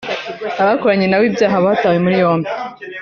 [0.61, 2.49] Abakoranye nawe ibyaha batawe muri yombi